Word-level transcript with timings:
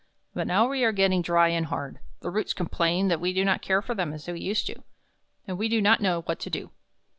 But 0.33 0.47
now 0.47 0.67
we 0.67 0.83
are 0.83 0.91
getting 0.91 1.21
dry 1.21 1.49
and 1.49 1.67
hard, 1.67 1.99
the 2.21 2.31
roots 2.31 2.53
complain 2.53 3.07
that 3.09 3.19
we 3.21 3.33
do 3.33 3.45
not 3.45 3.61
care 3.61 3.83
for 3.83 3.93
them 3.93 4.13
as 4.13 4.25
we 4.27 4.39
used 4.39 4.65
to; 4.65 4.81
and 5.47 5.59
we 5.59 5.69
do 5.69 5.79
not 5.79 6.01
know 6.01 6.21
what 6.21 6.39
to 6.39 6.49
do." 6.49 6.71